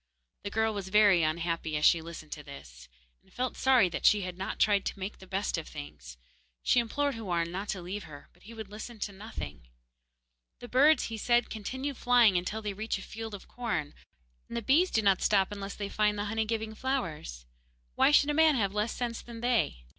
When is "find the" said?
15.87-16.25